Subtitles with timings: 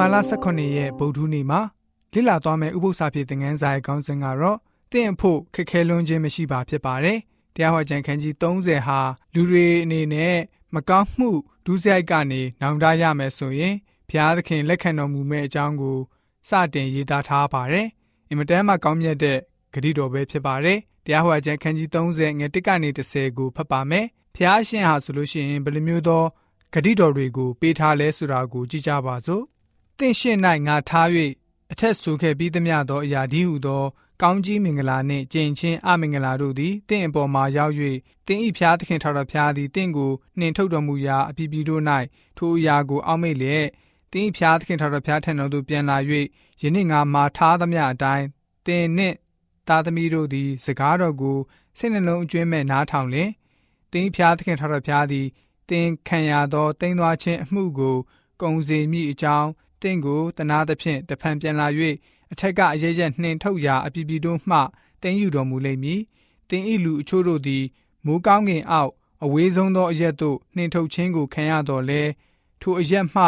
[0.00, 1.60] ဘာလ18ရက်ဗုဒ္ဓနေ့မှာ
[2.12, 4.58] လိလာသွားမယ့်ဥပုသ္စာပြေသင်ခန်းစာရဲ့ခေါင်းစဉ်ကတော့
[4.92, 7.18] တင့်ဖို့ခက်ခဲလွန်းခြင်းမရှိပါဖြစ်ပါတယ်။
[7.54, 9.00] တရားဟောကြံခန်းကြီး30ဟာ
[9.34, 10.36] လူတွေအနေနဲ့
[10.74, 11.30] မကောင်းမှု
[11.66, 13.74] ဒုစရိုက်ကနေနောင်တရမယ်ဆိုရင်
[14.08, 15.98] ဘုရားသခင်လက်ခံတော်မူမယ့်အကြောင်းကို
[16.48, 17.86] စတင်ရေးသားထားပါတယ်။
[18.28, 19.38] အင်မတန်မှကောင်းမြတ်တဲ့
[19.72, 26.24] ဂရုတော်ပဲဖြစ်ပါတယ်။တရားဟောကြံခန်းကြီး30ငွေ1ကနေ30ကိုဖတ်ပါမယ်။ဘုရားရှင်ဟာဆိုလို့ရှိရင်ဘယ်လိုမျိုးသော
[26.74, 29.44] ဂတိတော်တွေကိုပေးထားလဲဆိုတာကိုကြည့်ကြပါစို့။
[30.00, 31.08] တင့်ရှင်း၌ငါထား၍
[31.72, 33.84] အထက်ဆိုခဲ့ပြီးသမျှသောအရာဒီဟုသော
[34.22, 37.74] ကောင်းကြီးမင်္ဂလာနှင့်ကြင်ချင်းအမင်္ဂလာတို့သည်တင့်အပေါ်မှာရောက်၍
[38.26, 41.82] တင်းဤဖျားသခင်ထော်တော်ဖျားသည်တင့်ကိုနှင်ထုတ်တော်မူရာအပြည်ပြည်တို့၌
[42.38, 43.66] ထိုအရာကိုအောက်မေ့လျက်
[44.12, 45.96] တင်းဤဖျားသခင်ထော်တော်ဖျားထံတော်သို့ပြန်လာ၍
[46.62, 48.26] ယနေ့ငါမှာထားသမျှအတိုင်း
[48.66, 49.16] တင်နှင့်
[49.68, 51.38] သားသမီးတို့သည် စကားတော်ကို
[51.78, 53.30] စိတ်နှလုံးအကျွင်းမဲ့နားထောင်လျင်
[53.92, 55.26] တင်းဤဖျားသခင်ထော်တော်ဖျားသည်
[55.70, 57.96] တင်ခံရသောတိမ်သွားခြင်းအမှုကို
[58.42, 59.48] ကုံစေမိအကြောင်း
[59.82, 61.66] တင့်ကိုတနာသဖြင့်တဖန်ပြန်လာ၍
[62.32, 64.58] အထက်ကအရေးချက်နှင်ထုတ်ရာအပြည်ပြည်တို့မှ
[65.02, 66.00] တင်းယူတော်မူလိမ့်မည်။
[66.48, 67.64] တင်းဤလူအချို့တို့သည်
[68.06, 68.92] မိုးကောင်းကင်အောက်
[69.24, 72.02] အဝေးဆုံးသောအရက်သို့နှင်ထုတ်ခြင်းကိုခံရတော်လဲ
[72.60, 73.24] ထိုအရက်မှ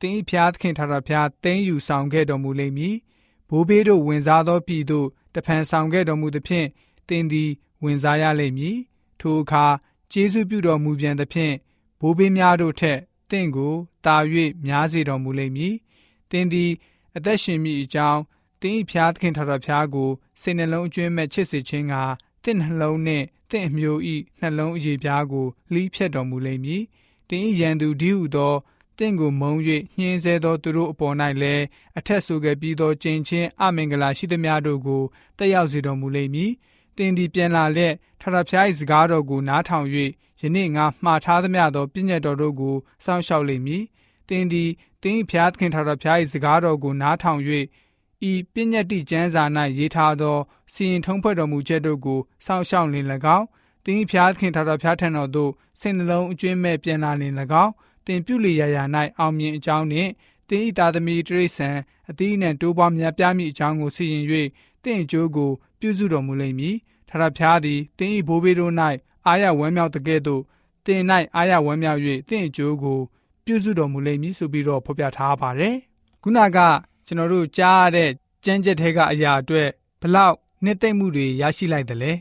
[0.00, 2.94] တင်းဤဖျားသခင်ထာဝရဘုရားတင်းယူဆောင်ခဲ့တော်မူလိမ့်မည်။
[3.48, 6.66] ဘိုးဘေးတို့ဝင်စားသောပြည်သို့တဖန်ဆောင်ခဲ့တော်မူသဖြင့်
[7.08, 7.50] တင်းသည်
[7.84, 8.76] ဝင်စားရလိမ့်မည်။
[9.20, 9.64] ထိုအခါ
[10.12, 11.54] ကျေးဇူးပြုတော်မူပြန်သဖြင့်
[12.00, 12.98] ဘိုးဘေးများတို့ထက်
[13.30, 14.16] တင့်ကိုတာ၍
[14.66, 15.74] များစေတော်မူလိမ့်မည်။
[16.30, 16.70] တင်းသည်
[17.16, 18.20] အသက်ရှင်မိအကြောင်း
[18.60, 20.10] တင်းဤဖျားသခင်ထတော်ဖျားကို
[20.40, 21.94] စိတ်နှလုံးအကျွမ်းမဲ့ချစ်စေခြင်းက
[22.44, 26.82] တင့်နှလုံးနှင့်တင့်အမျိုးဤနှလုံးအရေးပြားကိုလှီးဖြတ်တော်မူလိမ့်မည်။
[27.28, 28.54] တင်းဤရန်သူဒီဟုသော
[28.98, 29.52] တင့်ကိုမုံ၍
[29.98, 31.64] ညှင်းဆဲသောသူတို့အပေါ်၌လည်း
[31.98, 35.02] အထက်ဆိုခဲ့ပြီးသောကျင့်ချင်းအမင်္ဂလာရှိသမျှတို့ကို
[35.38, 36.50] တက်ရောက်စေတော်မူလိမ့်မည်။
[36.96, 39.86] တင်းသည်ပြန်လာလက်ထထဖျား၏စကားတော်ကိုနားထောင်၍
[40.40, 43.82] ယနေ့ငါမှားထားသမျှသောပြည့်ညတ်တော်တို့ကိုစောင့်ရှောက်လိမ့်မည်။
[44.28, 47.40] တင်းသည်တ င်းဖျားသခင်ထထဖျား၏စကားတော်ကိုနားထောင်၍
[48.30, 49.44] ဤပညတ်တိကျမ်းစာ၌
[49.78, 50.36] ရေးထားသော
[50.72, 53.46] စီရင်ထုံးဖွဲ့တော်မူချက်တို့ကိုစောင့်ရှောက်လင်၎င်း
[53.84, 57.72] တင်းဖျားသခင်ထထဖျားထံတော်သို့စိတ်နှလုံးအကျွင်းမဲ့ပြန်လာလင်၎င်း
[58.06, 58.82] တင်ပြုလျာရာ၌
[59.18, 60.10] အောင်မြင်အကြောင်းနှင့်
[60.48, 61.68] တင်းဤသားသမီးတရိษံ
[62.10, 64.24] အသီးနှံတိုးပွားများပြားမိအကြောင်းကိုစီရင်၍
[64.84, 66.76] တင့်အကျိုးကိုပြုစုတော်မူလိမ့်မည်
[67.08, 68.72] ထထဖျားသည်တင်းဤဘိုးဘေးတို့၌
[69.26, 70.42] အာရဝမ်းမြောက်တကဲ့သို့
[70.86, 71.02] တင်၌
[71.36, 73.00] အာရဝမ်းမြောက်၍တင့်အကျိုးကို
[73.46, 75.76] ပြုစုတော်မူလိမ့်မည်ဆိုပြီးတော့ဖော်ပြထားပါတယ်
[76.22, 76.58] ခုနက
[77.06, 78.10] ကျွန်တော်တို့ကြားရတဲ့
[78.44, 79.68] ကြမ်းကြက်ထဲကအရာအတွက်
[80.00, 82.12] ဘလောက်နှစ်သိမ့်မှုတွေရရှိလိုက်တယ်လဲ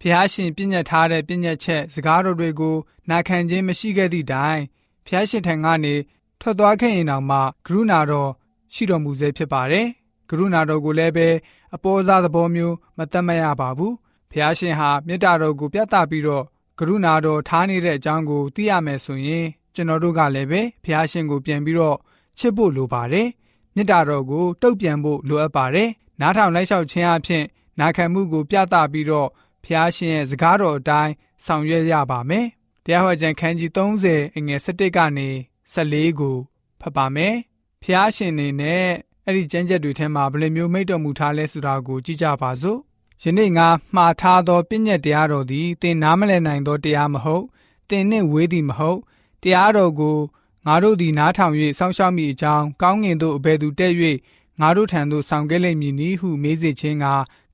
[0.00, 2.76] ဖျားရှင်ပြည့်ညတ်ထားတဲ့ပြည့်ညတ်ချက်စကားတော်တွေကို
[3.10, 4.60] နာခံခြင်းမရှိခဲ့သည့်တိုင်
[5.06, 5.94] ဖျားရှင်ထံကနေ
[6.40, 8.30] ထွက်သွားခဲ့ရင်တောင်မှကရုဏာတော်
[8.74, 9.86] ရှိတော်မူစေဖြစ်ပါတယ်
[10.30, 11.28] ကရုဏာတော်ကိုလည်းပဲ
[11.74, 13.94] အပေါ်စားသဘောမျိုးမတတ်မရပါဘူး
[14.32, 16.44] ဖျားရှင်ဟာမေတ္တာတော်ကိုပြသပြီးတော့
[16.78, 19.46] ကရုဏာတော်ထားနေတဲ့အကြောင်းကိုသိရမယ်ဆိုရင်
[19.78, 21.98] ကျွန်တော်တို့ကလည်းပဲဖျားရှင်ကိုပြန်ပြီးတော့
[22.38, 23.28] ချစ်ဖို့လိုပါတယ်
[23.74, 25.88] မေတ္တာတော်ကိုတုတ်ပြန်ဖို့လိုအပ်ပါတယ်။
[26.20, 27.44] နားထောင်လိုက်လျှောက်ခြင်းအပြင်
[27.80, 29.28] နာခံမှုကိုပြသပြီးတော့
[29.64, 31.12] ဖျားရှင်ရဲ့စကားတော်အတိုင်း
[31.44, 32.46] ဆောင်ရွက်ရပါမယ်။
[32.84, 35.28] တရားဟောကြံခန်းကြီး30အငယ်17ကနေ
[35.74, 36.36] 14ကို
[36.80, 37.34] ဖတ်ပါမယ်။
[37.82, 38.84] ဖျားရှင်နေနဲ့
[39.24, 42.78] အဲ့ဒီကျမ်းချက်တွေထဲမှာဘယ်လိုမျိုးမိတ်တော်မူထားလဲဆိုတာကိုကြည့်ကြပါစို့။
[43.22, 47.44] ယနေ့ငါမှားထားသောပြည့်ညက်တရားတော်သည်သင်နားမလည်နိုင်သောတရားမဟုတ်။
[47.88, 48.98] သင်နှင့်ဝေးသည်မဟုတ်။
[49.42, 50.18] တရားတော်ကို
[50.66, 53.92] ငါတို့သည်နားထောင်၍စောင့်ရှောက်မိအကြောင်းကောင်းငင်သို့အဘယ်သူတက်၍
[54.60, 57.06] ငါတို့ထံသို့ဆောင်ခဲ့လိမ့်မည်နည်းဟုမေးစေခြင်းက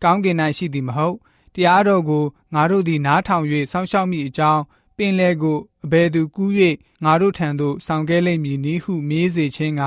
[0.03, 1.17] ကောင်းကင်၌ရှိသည်မဟုတ်
[1.55, 2.25] တရားတော်ကို
[2.55, 4.63] ငါတို့သည်နားထောင်၍စောင့်ရှောက်မိအကြောင်း
[4.97, 6.51] ပင်လေကိုအဘယ်သူကူး၍
[7.05, 9.83] ငါတို့ထံသို့ဆောင်ခဲ့လိမ့်မည်နည်းဟုမေးစေခြင်းက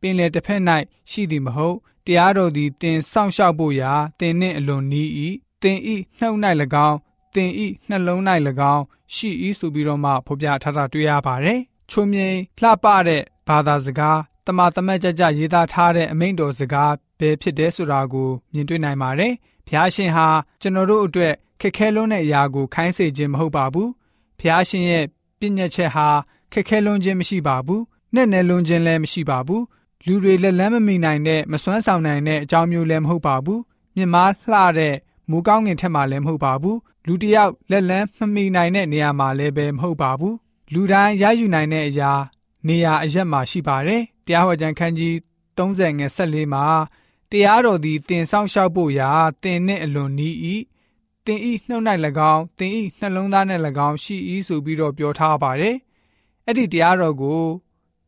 [0.00, 0.62] ပင်လေတစ်ဖက်၌
[1.10, 1.76] ရှိသည်မဟုတ်
[2.06, 5.08] တရားတော်သည်တင်ဆောင်ရှောက်ဖို့ရာတင်နှင့်အလွန်နီး၏
[5.62, 6.38] တင်ဤနှုတ်၌၎
[6.88, 6.98] င်း
[7.34, 8.20] တင်ဤနှလုံး၌၎
[8.74, 8.84] င်း
[9.14, 11.60] ရှိ၏ဆိုပြီးတော့မှဖော်ပြထားတာတွေ့ရပါတယ်
[11.90, 19.32] ချုံမြိန်လှပတဲ့ဘာသာစကားတမတမတ်ကြကြရေးသားထားတဲ့အမိန့်တော်စကားပဲဖြစ်တယ်ဆိုတာကိုမြင်တွေ့နိုင်ပါတယ်။
[19.66, 20.28] ဘုရားရှင်ဟာ
[20.60, 23.88] ကျွန်တော်တို့အတွက်ခက်ခဲလွန်းတဲ့အရာကိုခိုင်းစေခြင်းမဟုတ်ပါဘူး။
[24.38, 25.04] ဘုရားရှင်ရဲ့
[25.38, 26.08] ပြည့်ညက်ချက်ဟာ
[26.52, 27.82] ခက်ခဲလွန်းခြင်းမရှိပါဘူး။
[28.14, 29.62] နဲ့နယ်လွန်းခြင်းလည်းမရှိပါဘူး။
[30.06, 33.60] လူတွေလက်လန်းမမီနိုင်တဲ့မစွမ်းဆောင်နိုင်တဲ့အကြောင်းမျိုးလည်းမဟုတ်ပါဘူး။
[33.96, 34.94] မြင့်မားလှတဲ့
[35.30, 36.76] မူကောင်းငင်ထက်မှလည်းမဟုတ်ပါဘူး။
[37.06, 40.36] လူတယောက်လက်လန်းမမီနိုင်တဲ့နေရာမှာလည်းပဲမဟုတ်ပါဘူး
[40.72, 42.12] လူတိုင်းရယူနိုင်တဲ့အရာ
[42.68, 45.14] နေရာအရက်မှာရှိပါတယ်။တရားဟောကြံခန်းကြီး
[45.58, 46.64] 30ငယ်14မှာ
[47.30, 49.10] တရားတော်သည်တင်ဆောင်လျှောက်ဖို့ရာ
[49.42, 50.34] တင်နှင့်အလွန်နီး၏
[51.26, 51.84] တင်ဤနှုတ်၌၎
[52.32, 53.44] င်းတင်ဤနှလုံးသား၌၎
[53.88, 54.16] င်းရှိ၏
[54.46, 55.76] ဆိုပြီးတော့ပြောထားပါတယ်။
[56.46, 57.42] အဲ့ဒီတရားတော်ကို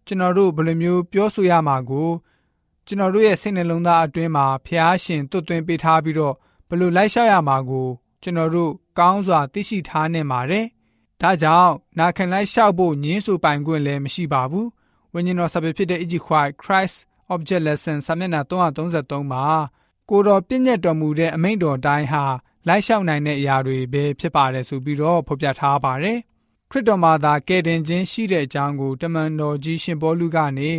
[0.06, 2.10] ကျွန်တော်တို့ဘယ်လိုမျိုးပြောဆိုရမှာကို
[2.86, 6.34] ကျွန်တော်တို့ရဲ့စိတ်နှလုံးသားအတွင်းမှာဖျားရှင်တွတ်သွင်းပေးထားပြီးတော့
[6.68, 7.88] ဘယ်လိုလိုက်လျှောက်ရမှာကို
[8.24, 10.66] ကျွန်တော်တို့ကောင်းစွာသိရှိထားနေပါတယ်။
[11.20, 14.66] ဒါကြောင့်နာခံလိုက်လျှောက်ဖို့ညင်းဆိုပိုင်ခွင့်လည်းမရှိပါဘူး။
[15.12, 16.24] ဝိညာဉ်တော်စာပေဖြစ်တဲ့ Egypt
[16.62, 16.96] Christ
[17.32, 19.44] object lesson စာမျက်နှာ333မှာ
[20.10, 22.24] ကိုတော်ပြည့်ညတ်တော်မူတဲ့အမိန့်တော်တိုင်းဟာ
[22.68, 26.18] လိုက်လျှောက်နိုင်တဲ့အရာတွေပဲဖြစ်ပါတယ်ဆိုပြီးတော့ဖော်ပြထားပါတယ်
[26.70, 30.70] ခရစ်တော်မှာသာကယ်တင်ခြင်းရှိတဲ့အကြောင်းကိုတမန်တော်ကြီးရှင်ဘောလူကနေ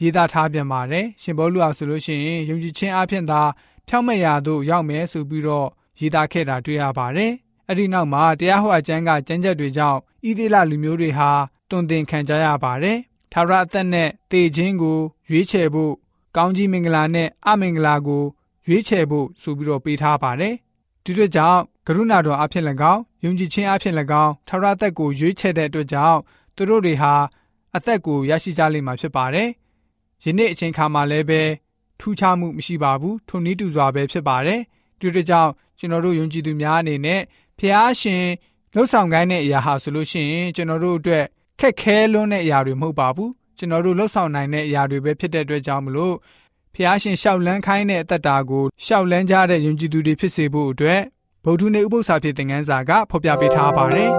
[0.00, 3.42] ရေးသားထားပြန်ပါတယ်ရှင်ဘောလူအားဆိုလို့ရှိရင်ယုံကြည်ခြင်းအပြင်သာ
[3.88, 5.68] ဖြောင့်မတ်ရာသို့ရောက်မယ်ဆိုပြီးတော့
[6.00, 7.32] ရေးသားခဲ့တာတွေ့ရပါတယ်
[7.68, 11.30] အဲ့ဒီနောက်မှာတရားဟောအကျမ်းကကျမ်းချက်တွေကြောင့်ဣသေလလူမျိုးတွေဟာ
[11.68, 12.98] တွင်တင်ခံကြရပါတယ်
[13.32, 14.98] ထာဝရအသက်နဲ့တေခြင်းကို
[15.30, 15.92] ရွေးချယ်ဖို့
[16.36, 18.24] ကောင်းကြီးမင်္ဂလာနဲ့အမင်္ဂလာကို
[18.68, 20.54] ရွေးချယ်ဖို့ဆိုပြီးတော့ပေးထားပါတယ်
[21.04, 26.18] ဒီအတွက်ကြောင့်ကရုဏာတော်အဖြစ်၎င်းယုံကြည်ခြင်းအဖြစ်၎င်းထာဝရအသက်ကိုရွေးချယ်တဲ့အတွက်ကြောင့်
[26.56, 27.14] သူတို့တွေဟာ
[27.76, 29.48] အသက်ကိုရရှိကြလိမ့်မှာဖြစ်ပါတယ်
[30.24, 31.42] ယနေ့အချိန်ခါမှာလည်းပဲ
[32.00, 34.60] ထူးခြားမှုမရှိပါဘူးထုံနည်းတူစွာပဲဖြစ်ပါတယ်
[34.98, 35.50] ဒီအတွက်ကြောင့်
[35.80, 37.20] ကျွန်တော်တို့ယုံကြည်သူများအနေနဲ့
[37.58, 38.24] ဖျားရှင်
[38.74, 41.24] လှုပ်ဆောင်ခိုင်းတဲ့အရာဟာဆိုလို့ရှိရင်ကျွန်တော်တို့အတွက်
[41.60, 46.14] ခက်ခဲလွန်းတဲ့အရာတွေမဟုတ်ပါဘူးကျွန်တော်တို့လှုပ်ဆောင်နိုင်တဲ့အရာတွေပဲဖြစ်တဲ့အတွက်ကြောင့်မလို့
[46.74, 51.00] ဖျားရှင်ရှောက်လန်းခိုင်းတဲ့အသက်တာကိုရှောက်လန်းကြတဲ့ယုံကြည်သူတွေဖြစ်စေဖို့အတွက်
[51.44, 54.10] ဗုဒ္ဓနေဥပု္ပ္ပစာဖြစ်တဲ့ငန်းစာကဖော်ပြပေးထားပါတယ်